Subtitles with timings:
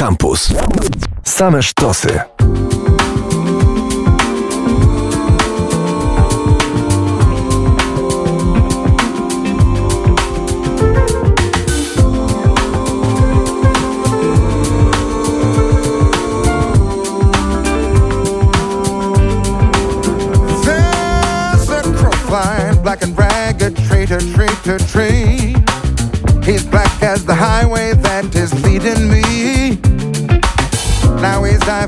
[0.00, 0.50] Campus.
[1.24, 2.08] Same sztosy.
[22.82, 25.54] black and ragged traitor, traitor, tree.
[26.42, 29.39] He's black as the highway that is leading me.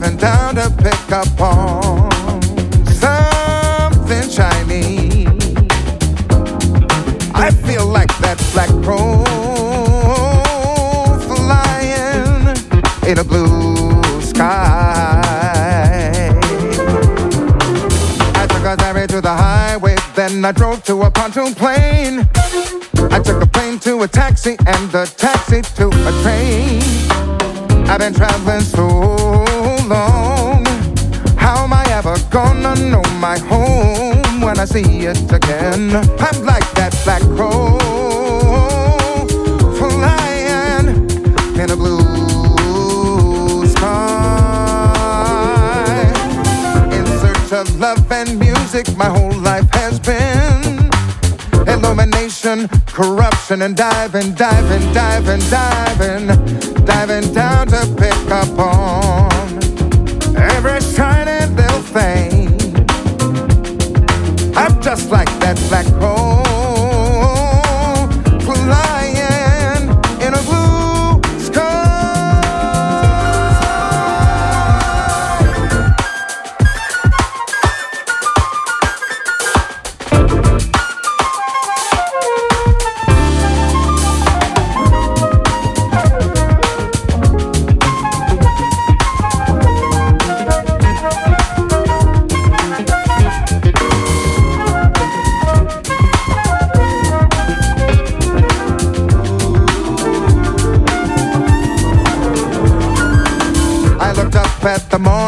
[0.03, 2.43] Diving down to pick up on
[2.87, 5.27] something shiny.
[7.33, 9.23] I feel like that black crow
[11.37, 12.49] flying
[13.09, 15.21] in a blue sky.
[18.35, 22.29] I took a dive to the highway, then I drove to a pontoon plane.
[23.13, 26.83] I took a plane to a taxi and a taxi to a train.
[27.89, 29.52] I've been traveling so
[29.93, 30.65] long.
[31.37, 35.83] How am I ever gonna know my home when I see it again?
[36.27, 37.79] I'm like that black crow
[39.81, 40.87] flying
[41.61, 44.93] in a blue sky.
[46.97, 50.91] In search of love and music, my whole life has been
[51.69, 56.27] illumination, corruption, and diving, diving, diving, diving,
[56.85, 59.52] diving down to pick up on
[60.37, 62.49] every shiny little thing.
[64.57, 65.87] I'm just like that black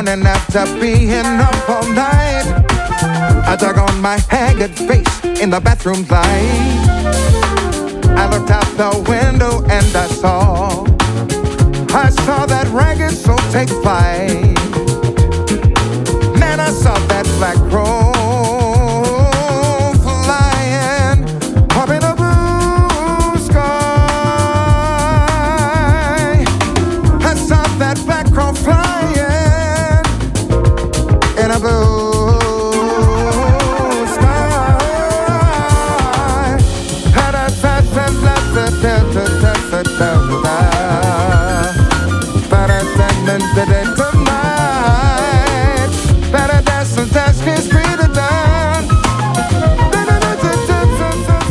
[0.05, 2.45] morning after being up all night.
[3.47, 6.25] I dug on my haggard face in the bathroom light.
[8.17, 10.85] I looked out the window and I saw,
[11.97, 14.59] I saw that ragged soul take flight.
[16.39, 17.84] Man, I saw that black crow.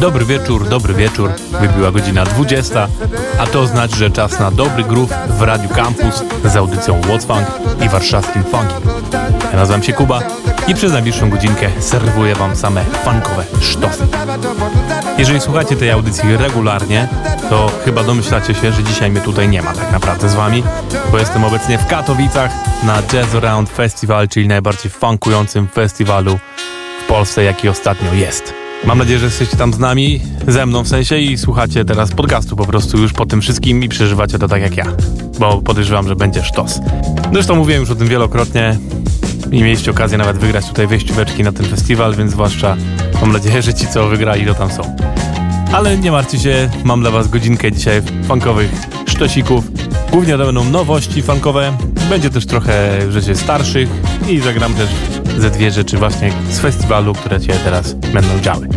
[0.03, 1.31] Dobry wieczór, dobry wieczór.
[1.62, 2.88] Wybiła godzina 20,
[3.40, 7.44] a to znaczy, że czas na dobry groove w Radiu Campus z audycją What's
[7.86, 8.81] i warszawskim funkiem.
[9.52, 10.22] Ja nazywam się Kuba
[10.68, 14.08] i przez najbliższą godzinkę serwuję Wam same funkowe sztosy.
[15.18, 17.08] Jeżeli słuchacie tej audycji regularnie,
[17.50, 20.64] to chyba domyślacie się, że dzisiaj mnie tutaj nie ma tak naprawdę z Wami,
[21.12, 22.52] bo jestem obecnie w Katowicach
[22.84, 26.40] na Jazz Around Festival, czyli najbardziej funkującym festiwalu
[27.03, 28.62] w Polsce, jaki ostatnio jest.
[28.85, 32.55] Mam nadzieję, że jesteście tam z nami, ze mną w sensie i słuchacie teraz podcastu
[32.55, 34.85] po prostu już po tym wszystkim i przeżywacie to tak jak ja,
[35.39, 36.79] bo podejrzewam, że będzie sztos.
[37.33, 38.77] Zresztą mówiłem już o tym wielokrotnie
[39.51, 42.77] i mieliście okazję nawet wygrać tutaj wejścióweczki na ten festiwal, więc zwłaszcza
[43.22, 44.95] mam nadzieję, że ci co wygrali to tam są.
[45.73, 48.72] Ale nie martwcie się, mam dla was godzinkę dzisiaj funkowych
[49.05, 49.66] sztosików.
[50.11, 51.77] Głównie to będą nowości funkowe,
[52.09, 53.89] będzie też trochę rzeczy starszych
[54.29, 54.89] i zagram też
[55.38, 58.67] ze dwie rzeczy właśnie z festiwalu, które się teraz będą działy.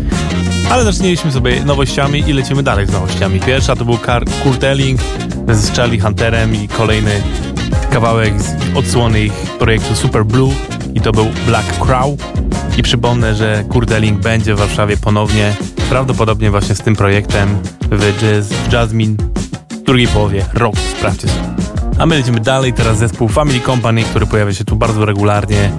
[0.70, 3.40] Ale zaczęliśmy sobie nowościami i lecimy dalej z nowościami.
[3.40, 3.98] Pierwsza to był
[4.42, 5.00] Kurt Elling
[5.48, 7.22] z Charlie Hunterem i kolejny
[7.90, 10.54] kawałek z odsłony ich projektu Super Blue
[10.94, 12.10] i to był Black Crow.
[12.78, 15.54] I przypomnę, że Kurt Elling będzie w Warszawie ponownie,
[15.88, 17.58] prawdopodobnie właśnie z tym projektem
[17.90, 19.16] w, jazz, Jasmine
[19.70, 20.76] w drugiej połowie roku.
[20.98, 21.46] Sprawdźcie sobie.
[21.98, 25.70] A my lecimy dalej, teraz zespół Family Company, który pojawia się tu bardzo regularnie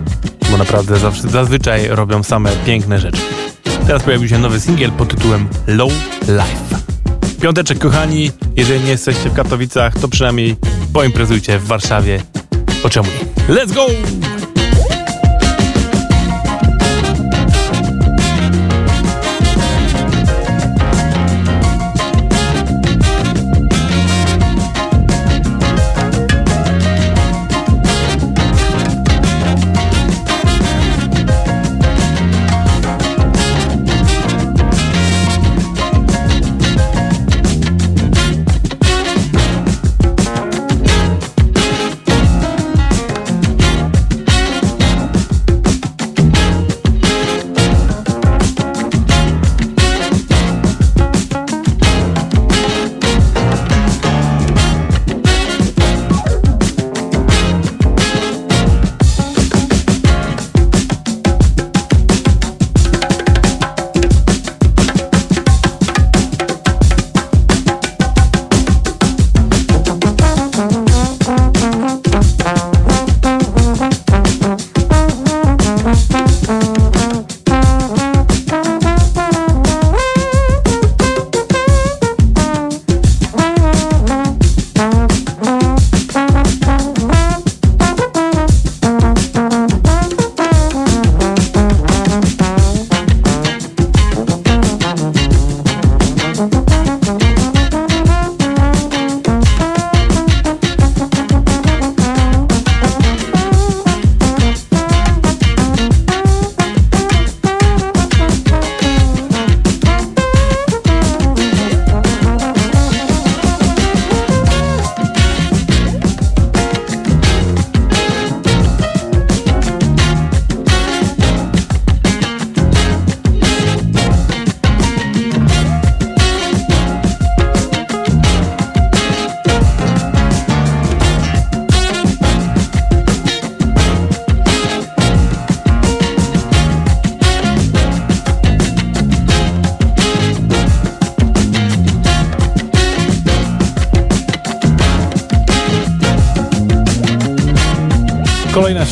[0.52, 3.22] bo naprawdę zawsze, zazwyczaj robią same piękne rzeczy.
[3.88, 5.92] Teraz pojawił się nowy singiel pod tytułem Low
[6.22, 6.78] Life.
[7.42, 10.56] Piąteczek, kochani, jeżeli nie jesteście w Katowicach, to przynajmniej
[10.94, 12.22] poimprezujcie w Warszawie.
[12.84, 13.56] Po czemu nie?
[13.56, 13.88] Let's go!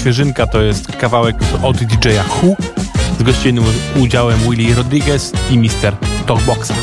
[0.05, 2.55] świeżynka to jest kawałek od DJ-a Who
[3.19, 3.63] z gościnnym
[3.95, 5.95] udziałem Willy Rodriguez i Mr.
[6.25, 6.73] Talkboxa.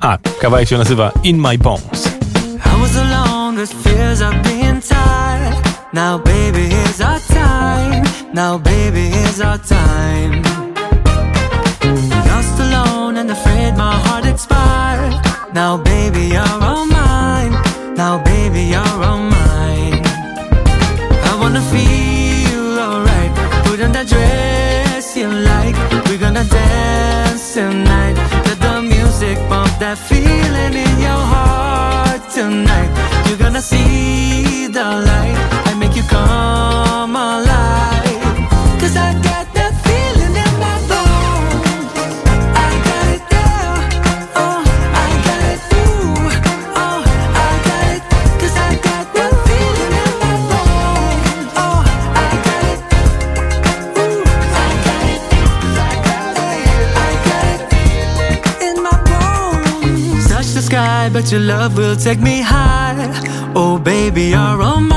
[0.00, 2.06] A, kawałek się nazywa In My Bones.
[2.56, 5.54] I was alone, this fears of being tired.
[5.92, 8.02] Now baby, here's our time.
[8.34, 10.42] Now baby, here's our time.
[12.28, 15.14] Lost alone and afraid my heart expired.
[15.54, 17.52] Now baby, you're all mine.
[17.96, 19.25] Now baby, you're all mine.
[27.56, 28.16] tonight.
[28.44, 32.90] Let the music bump that feeling in your heart tonight.
[33.26, 35.65] You're gonna see the light.
[61.32, 63.10] your love will take me high.
[63.54, 64.95] Oh, baby, you're on my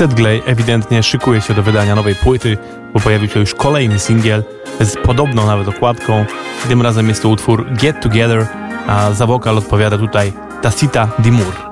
[0.00, 2.58] Sedgley ewidentnie szykuje się do wydania nowej płyty,
[2.94, 4.44] bo pojawił się już kolejny singiel
[4.80, 6.24] z podobną nawet okładką.
[6.68, 8.46] Tym razem jest to utwór Get Together,
[8.86, 11.69] a za wokal odpowiada tutaj Tacita Dimur.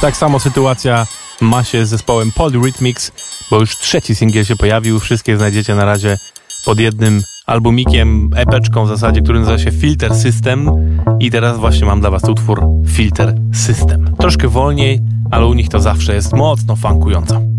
[0.00, 1.06] Tak samo sytuacja
[1.40, 3.12] ma się z zespołem Polyrhythmics,
[3.50, 5.00] bo już trzeci singiel się pojawił.
[5.00, 6.18] Wszystkie znajdziecie na razie
[6.64, 10.70] pod jednym albumikiem, epeczką w zasadzie, który nazywa się Filter System
[11.20, 14.16] i teraz właśnie mam dla was utwór Filter System.
[14.18, 17.49] Troszkę wolniej, ale u nich to zawsze jest mocno funkująco.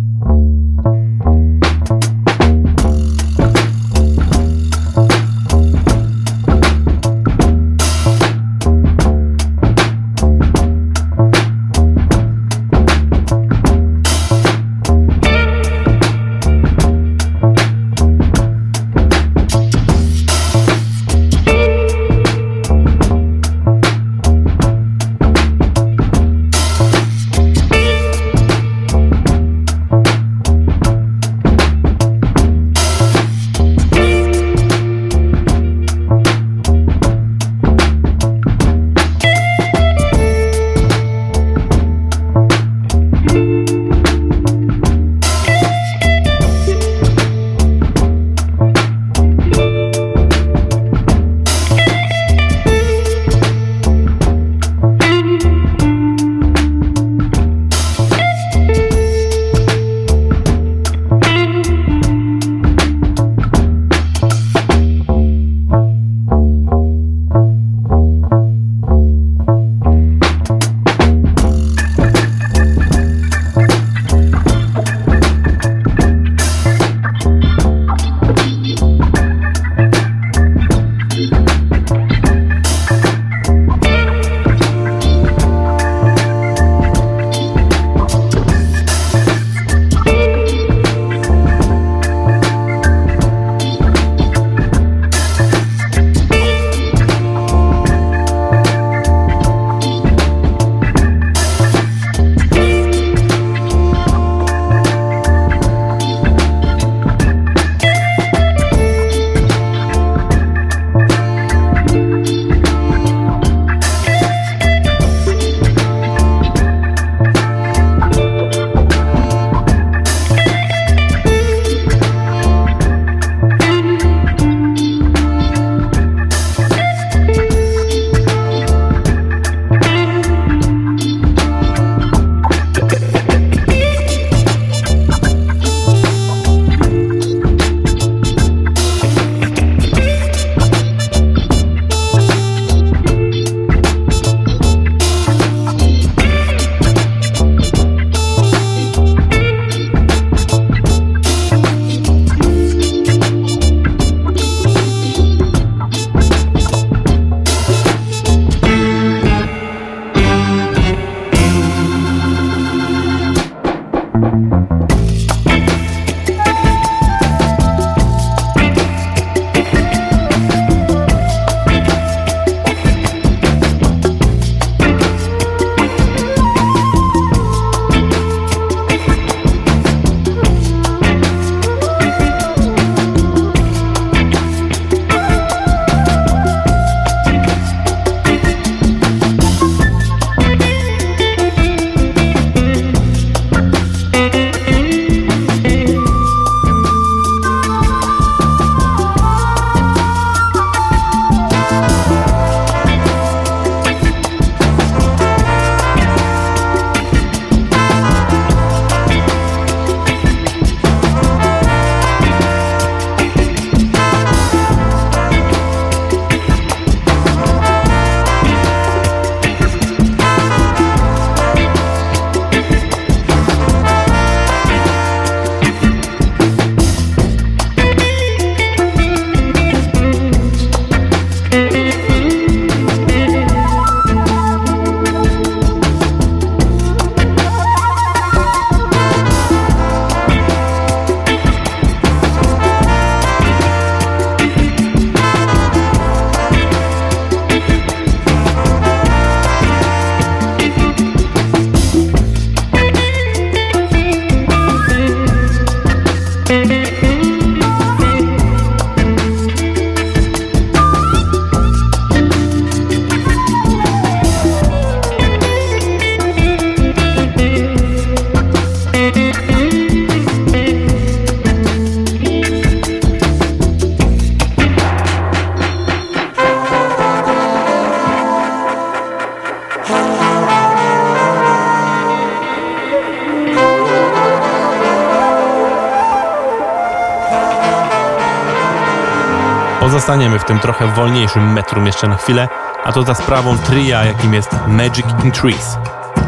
[290.01, 292.47] Pozostaniemy w tym trochę wolniejszym metrum jeszcze na chwilę,
[292.83, 295.77] a to za sprawą tria, jakim jest Magic in Trees.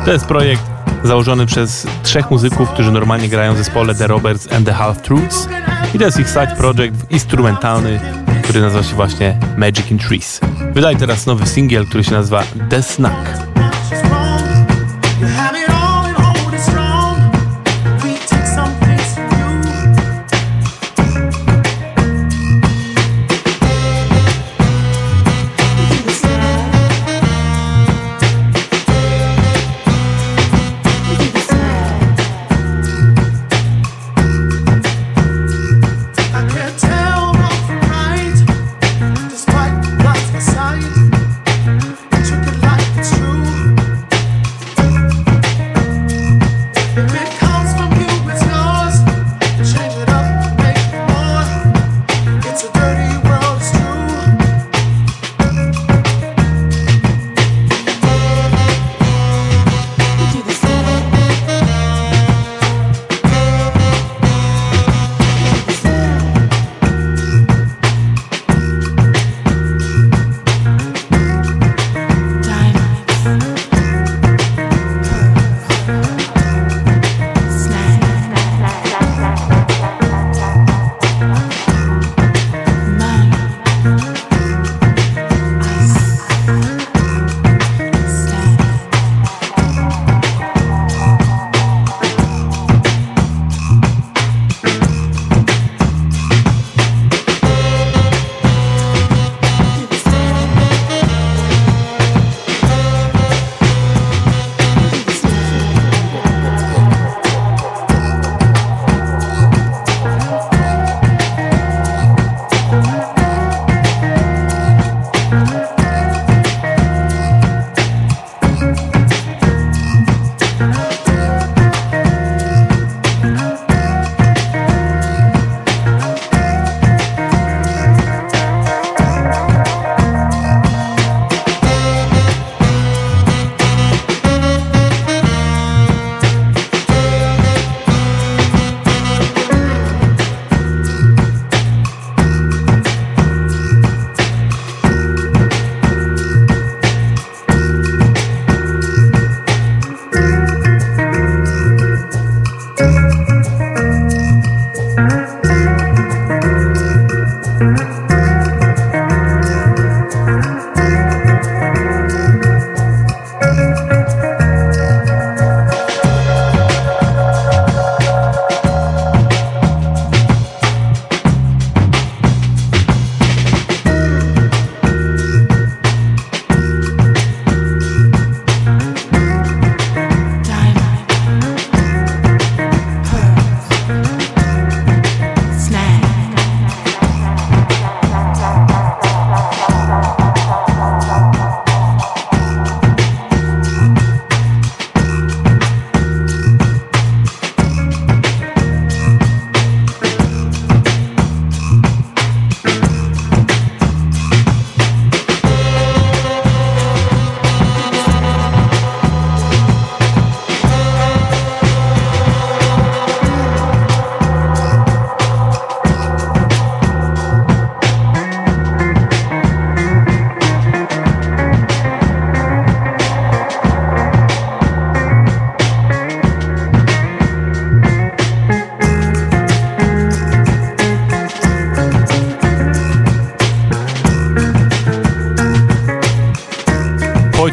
[0.05, 0.63] To jest projekt
[1.03, 5.47] założony przez trzech muzyków, którzy normalnie grają w zespole The Roberts and the Half Truths
[5.93, 7.99] i to jest ich side project instrumentalny,
[8.43, 10.39] który nazywa się właśnie Magic in Trees.
[10.73, 13.53] Wydali teraz nowy singiel, który się nazywa The Snack.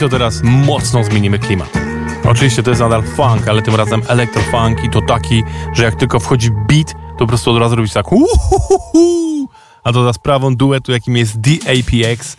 [0.01, 1.79] To teraz mocno zmienimy klimat.
[2.25, 6.21] Oczywiście to jest nadal funk, ale tym razem electrofunk i to taki, że jak tylko
[6.21, 9.49] wchodzi beat, to po prostu od razu robić tak uhuhuhu.
[9.85, 12.37] A to za sprawą duetu, jakim jest DAPX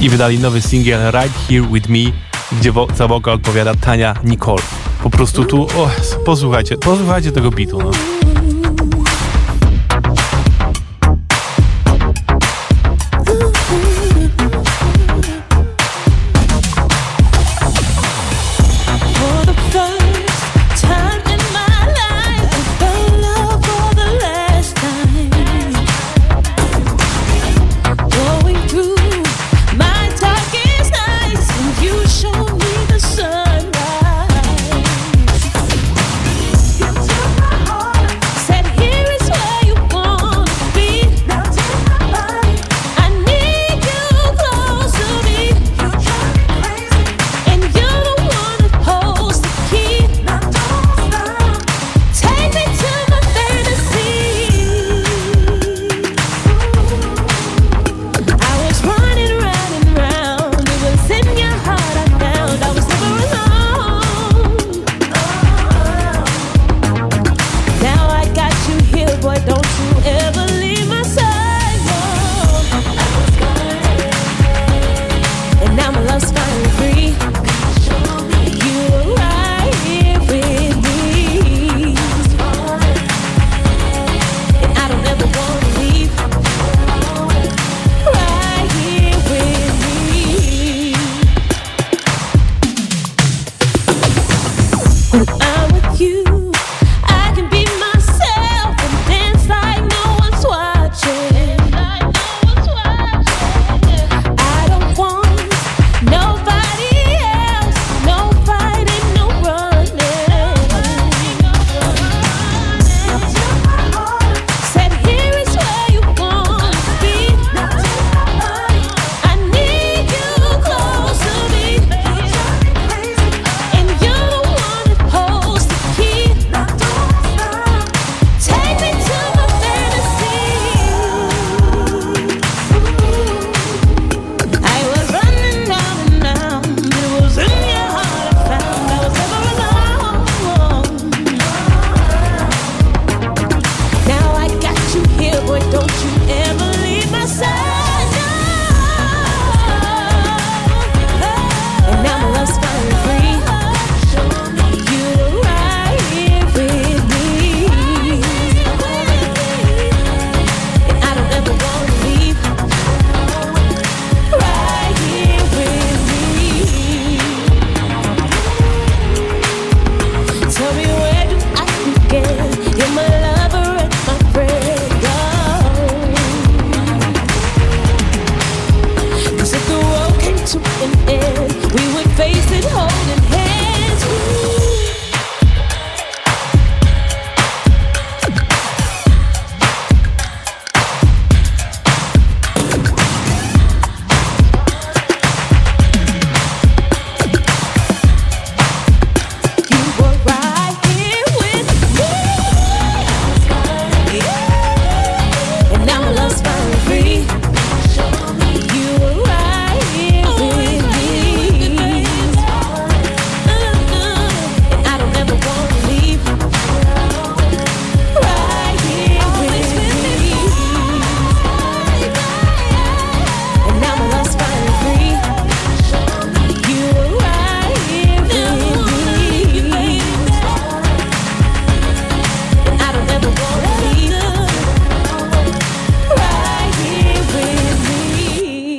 [0.00, 2.12] i wydali nowy singiel Right Here With Me,
[2.52, 4.62] gdzie wo za wokal odpowiada Tania Nicole.
[5.02, 5.90] Po prostu tu, oh,
[6.24, 7.90] posłuchajcie, posłuchajcie tego beatu, no.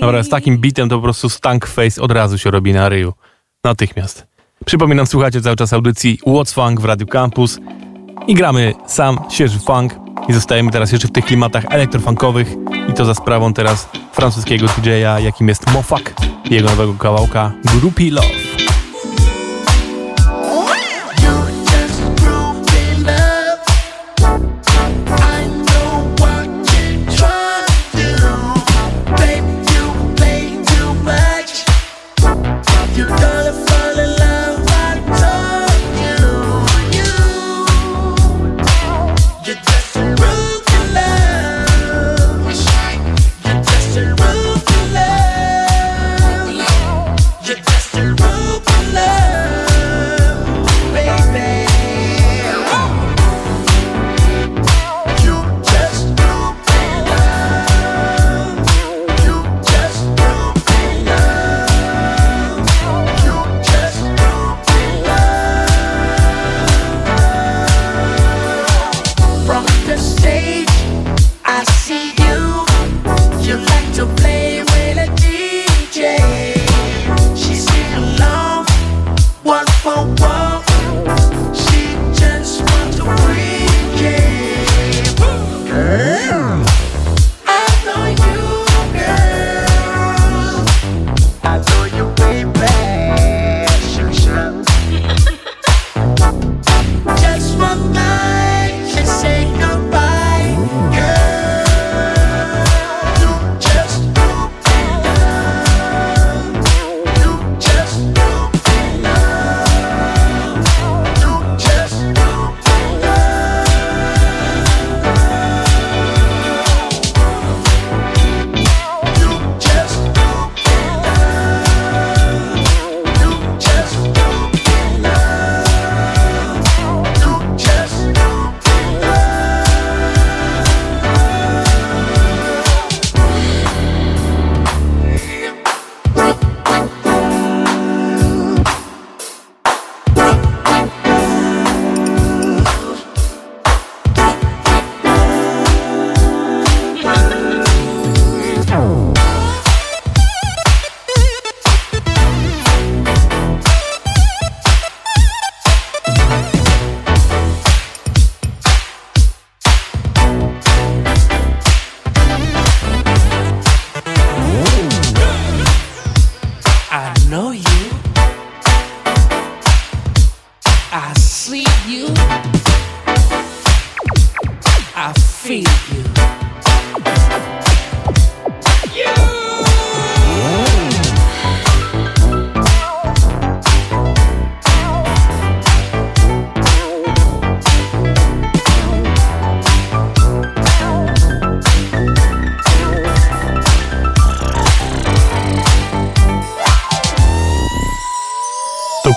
[0.05, 3.13] Dobra, z takim bitem to po prostu stank face od razu się robi na ryju.
[3.63, 4.27] Natychmiast.
[4.65, 7.59] Przypominam, słuchacie cały czas audycji What's Funk w Radio Campus
[8.27, 9.95] i gramy sam świeży funk
[10.29, 12.47] i zostajemy teraz jeszcze w tych klimatach elektrofunkowych
[12.89, 16.13] i to za sprawą teraz francuskiego DJ-a, jakim jest Mofak
[16.49, 18.64] jego nowego kawałka Groupie Love.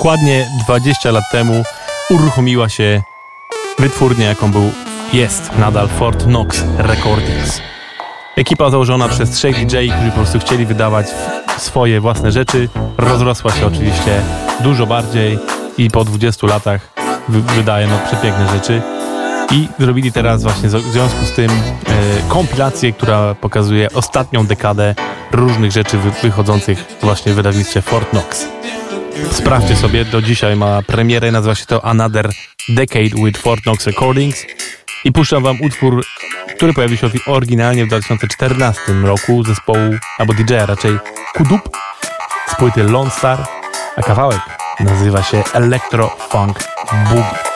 [0.08, 1.62] Dokładnie 20 lat temu
[2.10, 3.02] uruchomiła się
[3.78, 4.70] wytwórnia, jaką był,
[5.12, 7.60] jest nadal Fort Knox Recordings.
[8.36, 11.06] Ekipa założona przez trzech DJ, którzy po prostu chcieli wydawać
[11.58, 12.68] swoje własne rzeczy,
[12.98, 14.20] rozrosła się oczywiście
[14.60, 15.38] dużo bardziej
[15.78, 16.92] i po 20 latach
[17.28, 18.82] wy wydaje no przepiękne rzeczy.
[19.50, 21.54] I zrobili teraz właśnie w związku z tym e,
[22.28, 24.94] kompilację, która pokazuje ostatnią dekadę
[25.32, 28.58] różnych rzeczy wy wychodzących właśnie w wydawnictwie Fort Knox.
[29.32, 32.30] Sprawdźcie sobie, do dzisiaj ma premierę, nazywa się to Another
[32.68, 34.46] Decade with Fort Knox Recordings
[35.04, 36.04] i puszczam wam utwór,
[36.56, 40.98] który pojawił się oryginalnie w 2014 roku zespołu, albo DJ-a raczej
[41.34, 41.70] Kudup
[42.48, 43.46] z płyty Lone Star,
[43.96, 44.40] a kawałek
[44.80, 46.58] nazywa się Electro Funk
[47.10, 47.47] Boogie.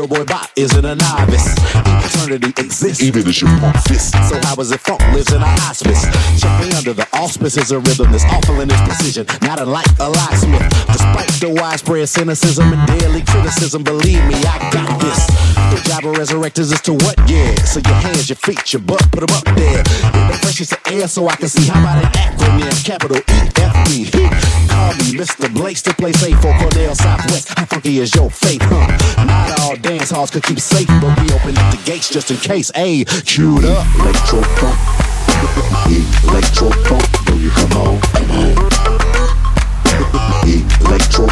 [0.00, 1.99] Little boy Bot isn't a novice.
[2.30, 4.12] Eternity exists, even as you pump fist.
[4.28, 6.04] So how is it funk lives in a hospice?
[6.38, 10.08] Check me under the auspices of rhythm that's awful in its precision, not unlike a
[10.08, 10.62] locksmith.
[10.86, 15.26] Despite the widespread cynicism and daily criticism, believe me, I got this.
[15.74, 17.18] The job of resurrectors is to what?
[17.28, 17.54] Yeah.
[17.64, 19.82] So your hands, your feet, your butt, put them up there.
[20.14, 23.50] In the freshest of air so I can see how about an acronym, capital E
[23.58, 24.06] F E.
[24.70, 25.52] Call me Mr.
[25.52, 27.58] Blake, still play safe for Cornell Southwest.
[27.58, 29.24] How funky is your faith, huh?
[29.26, 32.36] Not all dance halls could keep safe, but we open up the gates just in
[32.36, 32.70] case.
[32.74, 33.86] Hey, queued up.
[33.96, 34.40] Electro.
[36.28, 36.68] Electro.
[37.24, 38.00] Do you come on?
[38.00, 38.54] Come on.
[40.86, 41.26] Electro.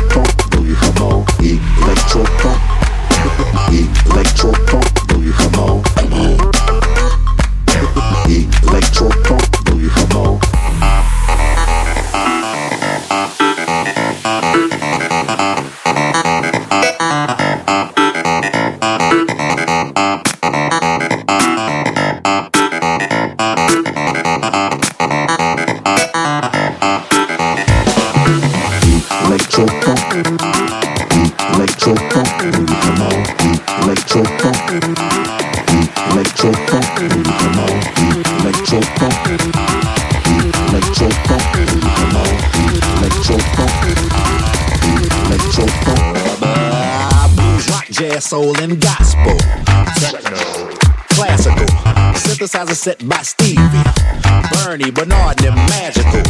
[0.51, 1.27] Do you come on?
[1.41, 2.63] Electro funk.
[4.07, 4.68] Electro.
[52.89, 53.85] Set by Stevie.
[54.55, 56.23] Bernie, Bernard, and magical.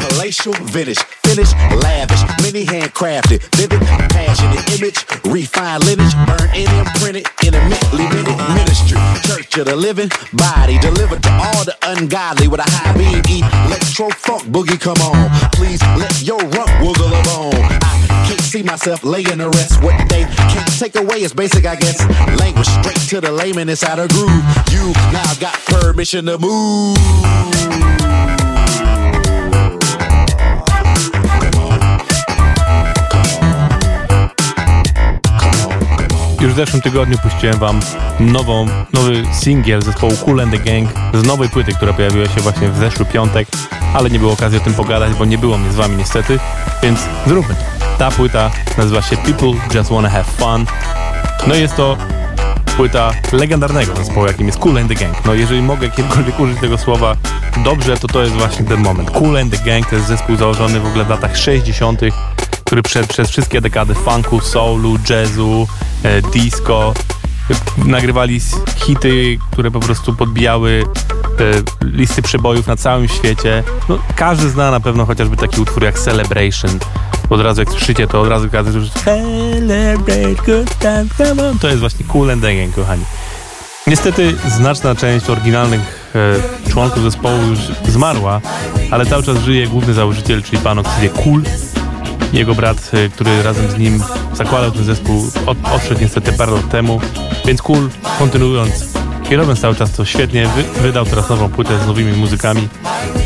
[0.00, 0.98] Palatial, vintage,
[1.28, 1.52] finish,
[1.84, 4.96] lavish, many handcrafted, vivid, passionate image,
[5.26, 8.98] refined lineage, burned and imprinted in a mentally minute ministry.
[9.28, 13.44] Church of the living body, delivered to all the ungodly with a high beam.
[13.66, 15.28] Electro funk boogie, come on.
[15.52, 17.12] Please let your rump wiggle.
[17.12, 17.55] I can't
[18.56, 19.82] see myself laying the rest.
[19.82, 21.98] What they can't take away is basic, I guess.
[22.40, 24.44] Language straight to the layman inside a groove.
[24.72, 26.96] You now got permission to move.
[36.40, 37.80] Już w zeszłym tygodniu puściłem wam
[38.20, 42.68] nową, nowy singiel zespołu Cool and the Gang z nowej płyty, która pojawiła się właśnie
[42.68, 43.48] w zeszły piątek,
[43.94, 46.38] ale nie było okazji o tym pogadać, bo nie było mnie z wami niestety,
[46.82, 47.75] więc zróbmy.
[47.98, 50.66] Ta płyta nazywa się People Just Wanna Have Fun.
[51.46, 51.96] No i jest to
[52.76, 55.24] płyta legendarnego zespołu, jakim jest Cool and the Gang.
[55.24, 57.16] No jeżeli mogę kiedykolwiek użyć tego słowa
[57.64, 59.10] dobrze, to to jest właśnie ten moment.
[59.10, 62.00] Cool and the Gang to jest zespół założony w ogóle w latach 60.,
[62.64, 65.68] który przed, przez wszystkie dekady funku, soulu, jazzu,
[66.02, 66.94] e, disco
[67.84, 68.40] nagrywali
[68.76, 73.62] hity, które po prostu podbijały e, listy przebojów na całym świecie.
[73.88, 76.78] No, każdy zna na pewno chociażby taki utwór jak Celebration.
[77.30, 81.58] Od razu jak słyszycie, to od razu każdy słyszy Celebrate good time, come on.
[81.58, 83.04] To jest właśnie Cool and Gang, kochani.
[83.86, 86.10] Niestety znaczna część oryginalnych
[86.66, 87.58] e, członków zespołu już
[87.88, 88.40] zmarła,
[88.90, 91.42] ale cały czas żyje główny założyciel, czyli pan o ksywie Cool.
[92.32, 94.02] Jego brat, e, który razem z nim
[94.34, 97.00] zakładał ten zespół, od, odszedł niestety parę lat temu,
[97.46, 98.86] więc Cool, kontynuując
[99.30, 102.68] i robiąc cały czas to świetnie, wy, wydał teraz nową płytę z nowymi muzykami,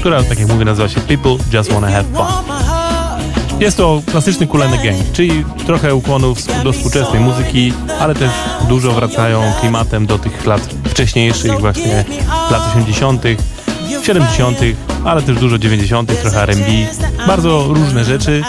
[0.01, 2.70] która, tak jak mówię, nazywa się People Just Wanna Have Fun.
[3.61, 8.31] Jest to klasyczny and the Gang, czyli trochę ukłonów do współczesnej muzyki, ale też
[8.69, 12.05] dużo wracają klimatem do tych lat wcześniejszych, właśnie
[12.51, 13.23] lat 80.,
[14.03, 14.59] 70.,
[15.05, 16.65] ale też dużo 90., trochę R&B.
[17.27, 18.43] Bardzo różne rzeczy.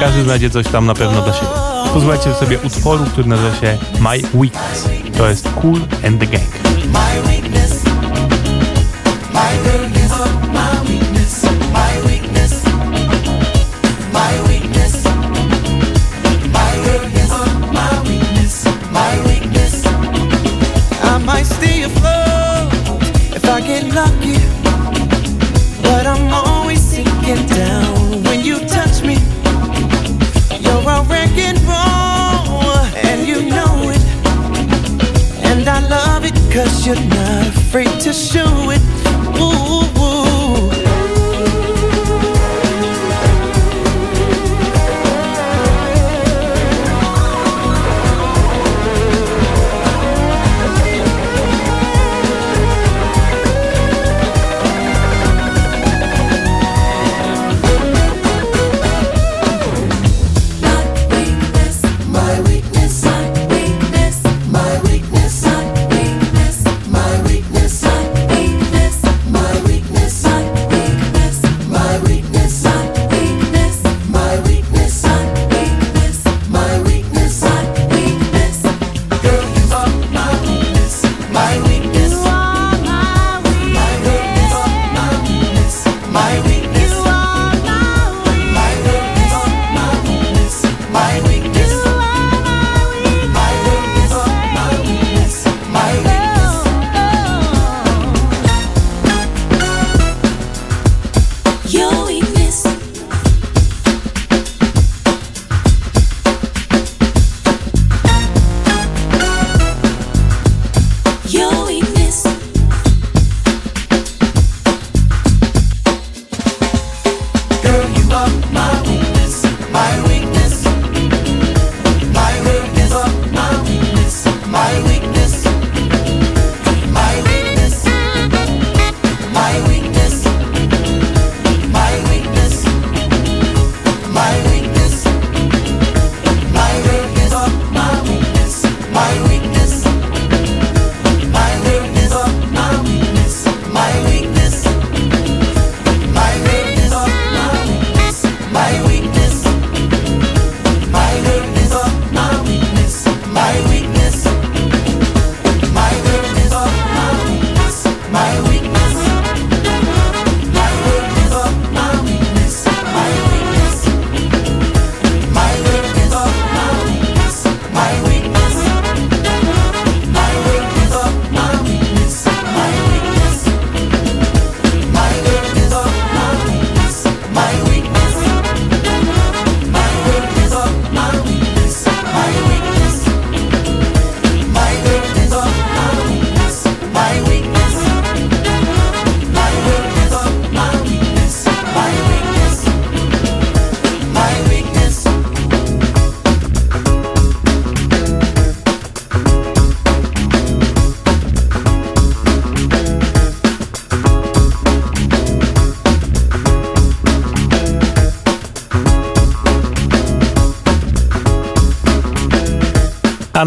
[0.00, 1.48] Każdy znajdzie coś tam na pewno dla siebie.
[1.94, 4.88] Posłuchajcie sobie utworu, który nazywa się My Weakness.
[5.18, 6.50] To jest Cool and the Gang.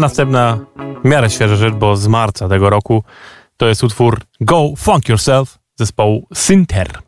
[0.00, 0.58] następna
[1.04, 3.04] w miarę świeża rzecz, bo z marca tego roku
[3.56, 6.98] to jest utwór Go Funk Yourself zespołu Sinter.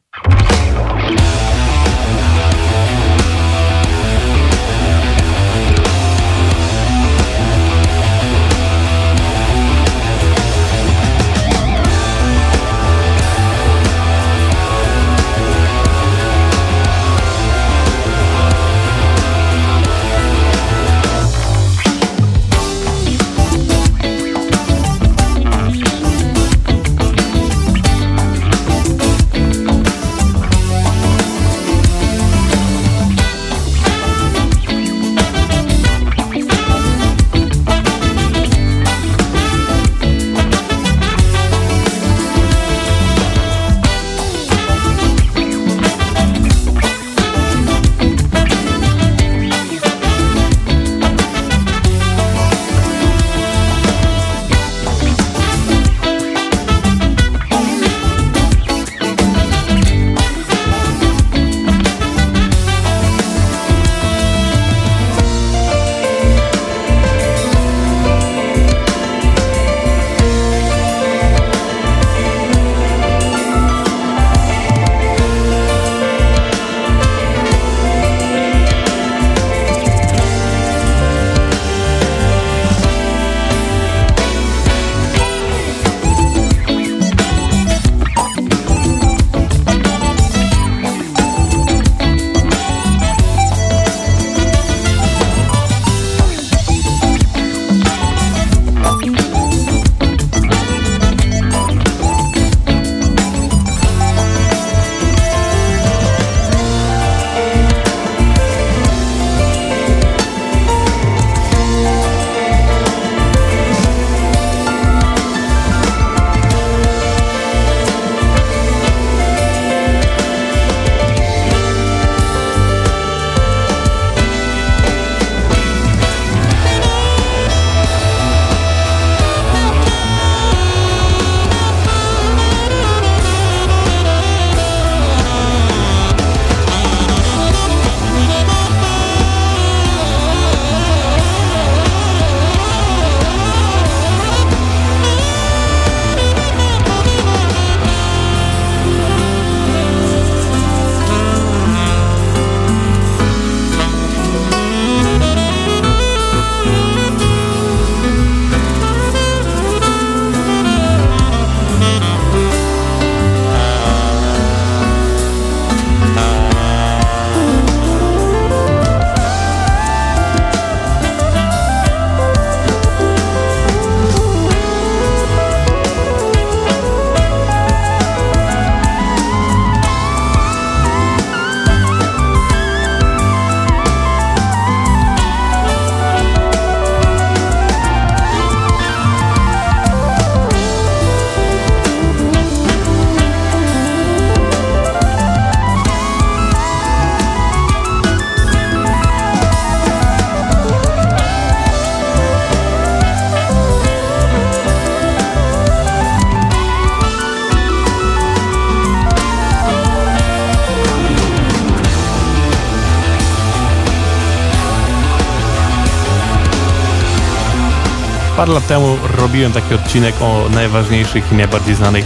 [218.43, 222.05] Parę lat temu robiłem taki odcinek o najważniejszych i najbardziej znanych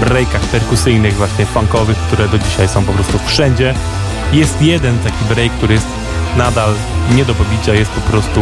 [0.00, 3.74] breakach perkusyjnych, właśnie funkowych, które do dzisiaj są po prostu wszędzie.
[4.32, 5.86] Jest jeden taki break, który jest
[6.36, 6.74] nadal
[7.14, 8.40] nie do pobicia, jest po prostu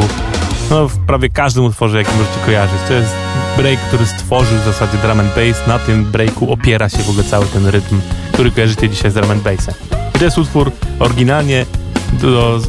[0.71, 2.79] no, w prawie każdym utworze, jaki możecie kojarzyć.
[2.89, 3.15] To jest
[3.57, 5.67] break, który stworzył w zasadzie drum and bass.
[5.67, 8.01] Na tym breaku opiera się w ogóle cały ten rytm,
[8.33, 9.75] który kojarzycie dzisiaj z drum and bassem.
[10.15, 11.67] I to jest utwór oryginalnie
[12.13, 12.61] do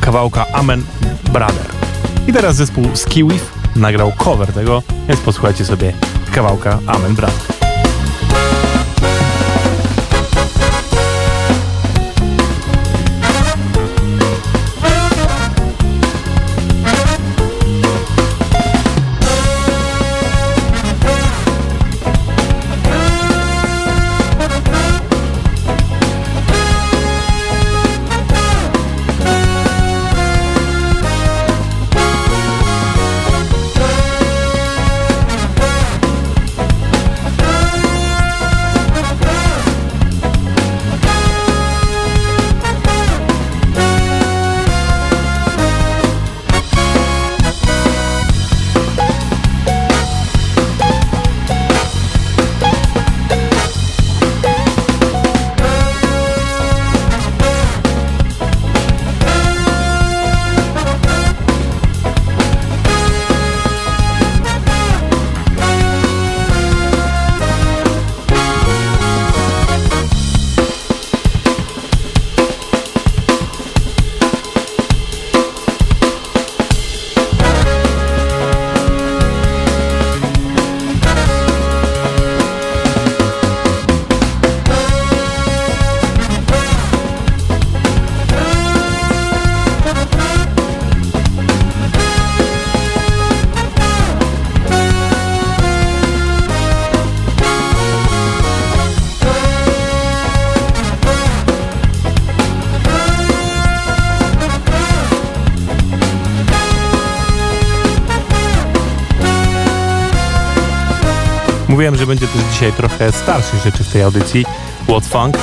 [0.00, 0.82] kawałka Amen
[1.32, 1.66] Brother.
[2.28, 5.92] I teraz zespół Skiwif nagrał cover tego, więc posłuchajcie sobie
[6.32, 7.53] kawałka Amen Brother.
[111.74, 114.44] Mówiłem, że będzie też dzisiaj trochę starszych rzeczy w tej audycji,
[114.88, 115.38] What's Funk.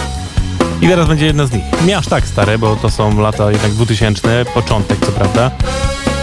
[0.81, 1.63] I teraz będzie jedna z nich.
[1.85, 5.51] Nie aż tak stare, bo to są lata jednak 2000, początek co prawda.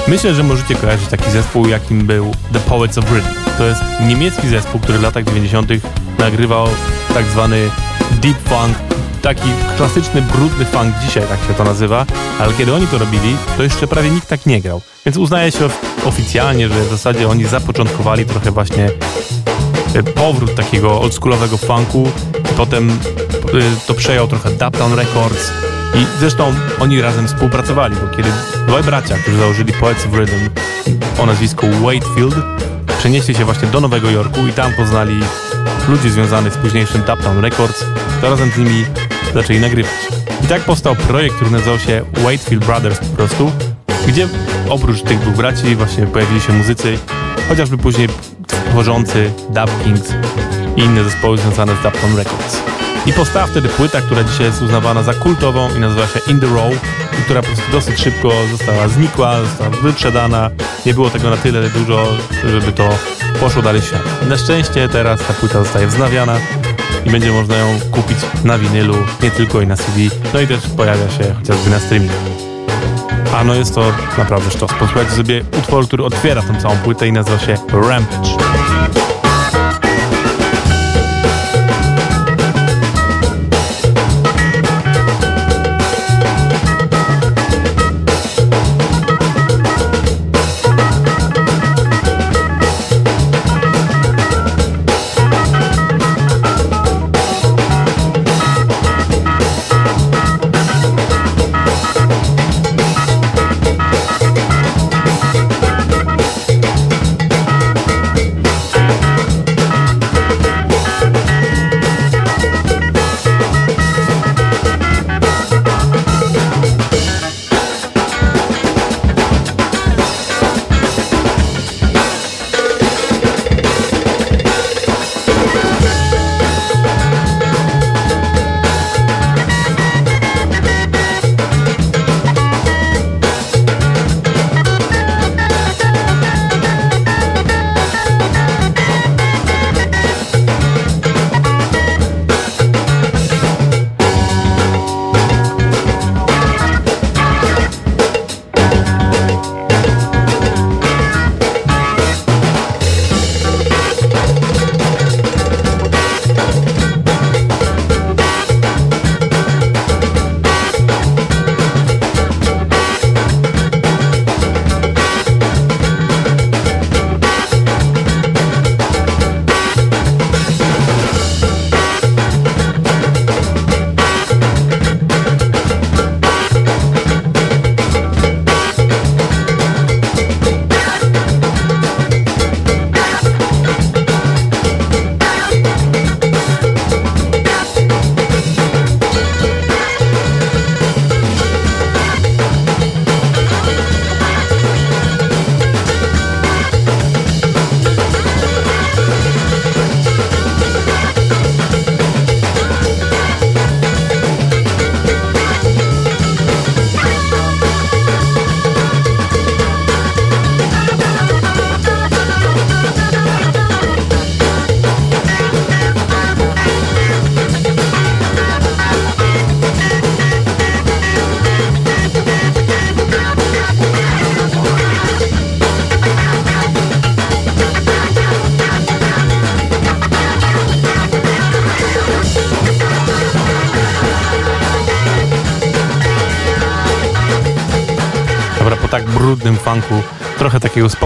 [0.06, 3.28] Myślę, że możecie kojarzyć taki zespół, jakim był The Poets of Rhythm.
[3.58, 5.70] To jest niemiecki zespół, który w latach 90.
[6.18, 6.68] nagrywał
[7.14, 7.70] tak zwany
[8.10, 8.78] deep funk,
[9.22, 12.06] taki klasyczny, brudny funk, dzisiaj tak się to nazywa,
[12.38, 14.80] ale kiedy oni to robili, to jeszcze prawie nikt tak nie grał.
[15.06, 15.68] Więc uznaje się
[16.04, 18.90] oficjalnie, że w zasadzie oni zapoczątkowali trochę właśnie
[20.14, 22.10] powrót takiego oldschoolowego funku.
[22.56, 25.52] Potem e, to przejął trochę Daptown Records
[25.94, 28.28] i zresztą oni razem współpracowali, bo kiedy
[28.68, 30.50] dwaj bracia, którzy założyli Poets of Rhythm
[31.18, 32.34] o nazwisku Wakefield,
[32.98, 35.20] przenieśli się właśnie do Nowego Jorku i tam poznali
[35.88, 37.84] ludzi związanych z późniejszym Daptown Records,
[38.20, 38.84] to razem z nimi
[39.34, 39.92] zaczęli nagrywać.
[40.44, 43.52] I tak powstał projekt, który nazywał się Wakefield Brothers po prostu,
[44.08, 44.28] gdzie
[44.68, 46.98] oprócz tych dwóch braci właśnie pojawili się muzycy,
[47.48, 48.08] chociażby później
[48.70, 50.14] tworzący Dub Kings
[50.76, 52.62] i inne zespoły związane z Dapton Records.
[53.06, 56.46] I powstała wtedy płyta, która dzisiaj jest uznawana za kultową i nazywa się In The
[56.46, 56.72] Row,
[57.18, 60.50] i która po prostu dosyć szybko została znikła, została wyprzedana.
[60.86, 62.06] Nie było tego na tyle dużo,
[62.50, 62.88] żeby to
[63.40, 64.28] poszło dalej w świat.
[64.28, 66.36] Na szczęście teraz ta płyta zostaje wznawiana
[67.04, 69.98] i będzie można ją kupić na winylu, nie tylko i na CD,
[70.34, 72.47] no i też pojawia się chociażby na streamingu.
[73.38, 74.70] A no jest to naprawdę sztos.
[74.72, 79.07] Posłuchajcie sobie utwór, który otwiera tą całą płytę i nazywa się Rampage.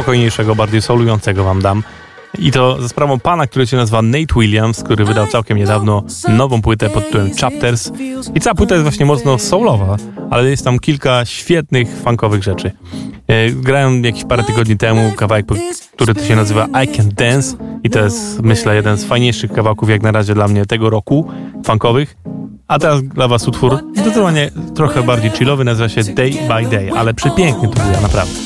[0.02, 1.82] Spokojniejszego, bardziej solującego wam dam.
[2.38, 6.62] I to za sprawą pana, który się nazywa Nate Williams, który wydał całkiem niedawno nową
[6.62, 7.92] płytę pod tytułem Chapters.
[8.34, 9.96] I cała płyta jest właśnie mocno soulowa,
[10.30, 12.72] ale jest tam kilka świetnych funkowych rzeczy.
[13.26, 15.46] E, grałem jakieś parę tygodni temu kawałek,
[15.92, 19.90] który to się nazywa I Can Dance i to jest, myślę, jeden z fajniejszych kawałków
[19.90, 21.30] jak na razie dla mnie tego roku
[21.66, 22.16] funkowych.
[22.68, 27.14] A teraz dla was utwór zdecydowanie trochę bardziej chillowy, nazywa się Day by Day, ale
[27.14, 28.41] przepiękny to był, naprawdę.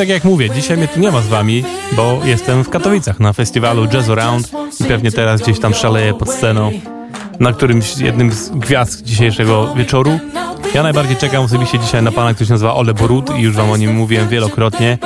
[0.00, 3.32] Tak jak mówię, dzisiaj mnie tu nie ma z wami, bo jestem w Katowicach na
[3.32, 6.72] festiwalu Jazz Around i pewnie teraz gdzieś tam szaleję pod sceną,
[7.40, 10.18] na którymś jednym z gwiazd dzisiejszego wieczoru.
[10.74, 13.70] Ja najbardziej czekam osobiście dzisiaj na pana, który się nazywa Ole Borut i już wam
[13.70, 14.98] o nim mówiłem wielokrotnie.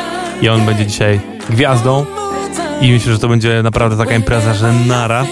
[0.43, 1.21] I on będzie dzisiaj
[1.51, 2.07] gwiazdą
[2.81, 5.27] i myślę, że to będzie naprawdę taka impreza, że nara.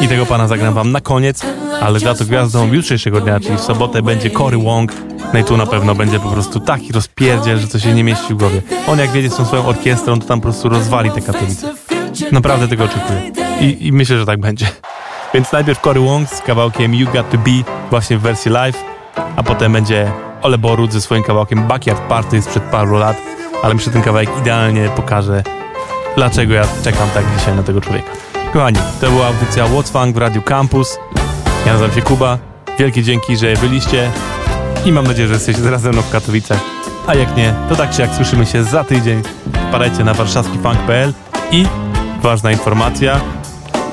[0.00, 1.42] I tego pana zagram wam na koniec,
[1.80, 4.92] ale za to gwiazdą jutrzejszego dnia, czyli w sobotę będzie Cory Wong,
[5.32, 8.34] no i tu na pewno będzie po prostu taki rozpierdziel, że to się nie mieści
[8.34, 8.62] w głowie.
[8.88, 11.74] On jak wiedzie z tą swoją orkiestrą, to tam po prostu rozwali te Katowice.
[12.32, 13.32] Naprawdę tego oczekuję.
[13.60, 14.66] I, I myślę, że tak będzie.
[15.34, 17.50] Więc najpierw Cory Wong z kawałkiem You Got To Be
[17.90, 18.84] właśnie w wersji live,
[19.36, 20.12] a potem będzie
[20.42, 23.16] Ole Borut ze swoim kawałkiem Backyard Party sprzed paru lat,
[23.62, 25.42] ale myślę, że ten kawałek idealnie pokaże,
[26.16, 28.10] dlaczego ja czekam tak dzisiaj na tego człowieka.
[28.52, 30.98] Kochani, to była audycja What's Funk w Radiu Campus.
[31.66, 32.38] Ja nazywam się Kuba.
[32.78, 34.10] Wielkie dzięki, że byliście
[34.84, 36.60] i mam nadzieję, że jesteście zaraz ze mną w Katowicach.
[37.06, 39.22] A jak nie, to tak czy jak słyszymy się za tydzień.
[39.68, 41.12] Wpadajcie na warszawskifunk.pl
[41.50, 41.66] i
[42.22, 43.20] ważna informacja,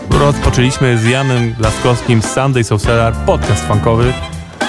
[0.10, 4.14] rozpoczęliśmy z Janem Laskowskim z Sundays of Cellar podcast funkowy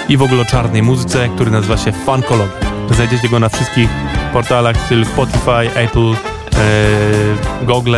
[0.08, 2.70] i w ogóle o czarnej muzyce, który nazywa się Funkologia.
[2.90, 3.88] Znajdziecie go na wszystkich
[4.32, 7.96] portalach, styl Spotify, Apple, e, Google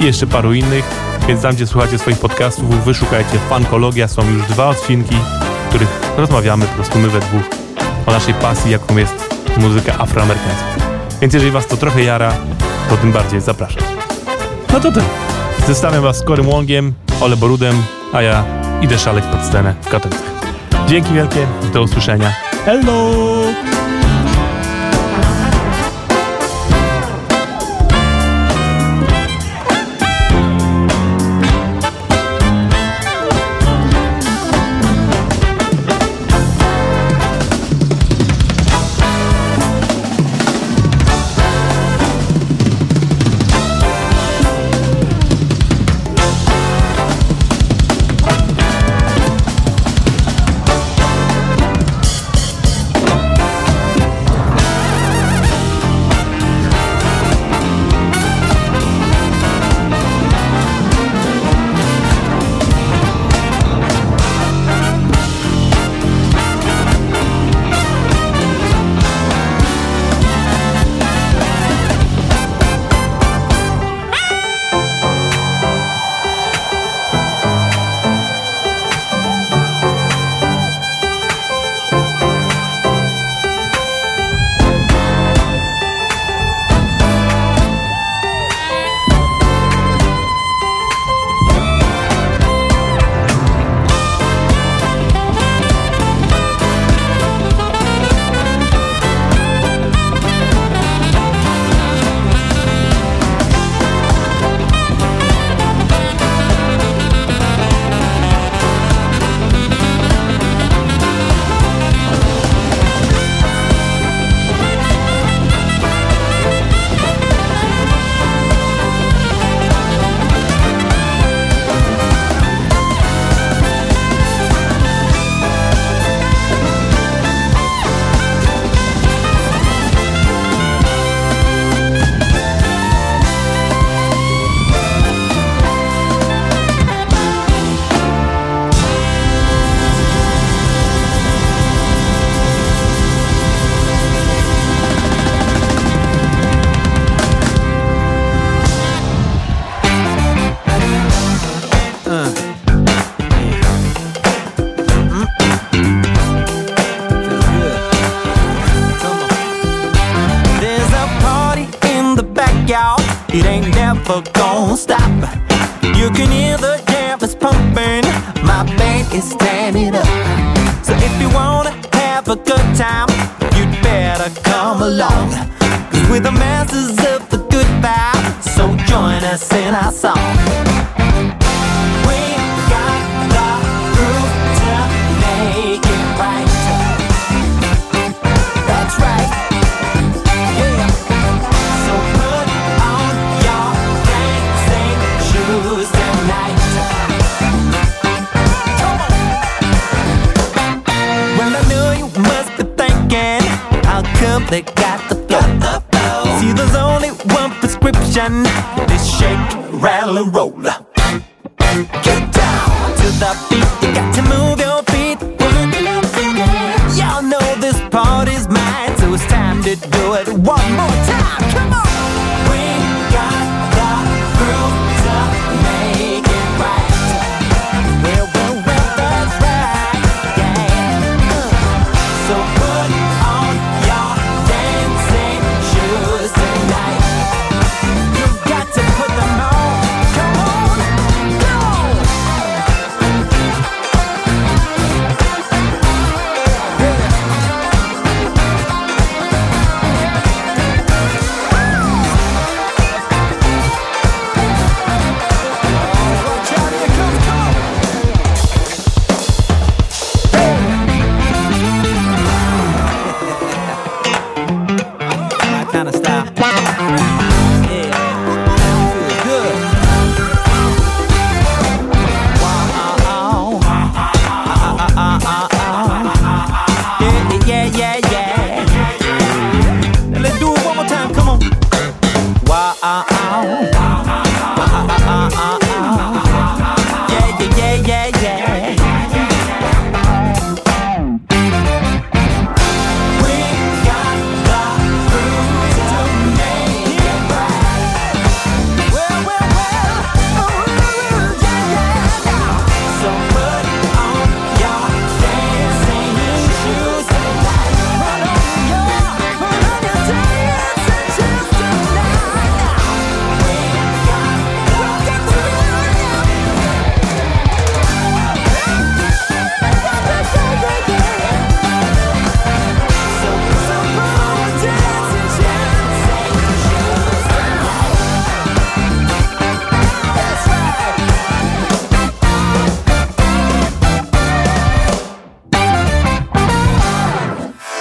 [0.00, 0.84] i jeszcze paru innych,
[1.28, 4.08] więc tam, gdzie słuchacie swoich podcastów, wyszukajcie Funkologia.
[4.08, 5.16] Są już dwa odcinki,
[5.68, 7.42] których rozmawiamy po prostu my we dwóch
[8.06, 10.66] o naszej pasji, jaką jest muzyka afroamerykańska.
[11.20, 12.32] Więc jeżeli was to trochę jara,
[12.90, 13.82] to tym bardziej zapraszam.
[14.72, 15.04] No to tyle.
[15.66, 18.44] Zostawiam was z Corym Łągiem, Ole Borudem, a ja
[18.82, 20.32] idę szaleć pod scenę w Katowicach.
[20.86, 22.32] Dzięki wielkie, do usłyszenia.
[22.64, 23.77] Hello!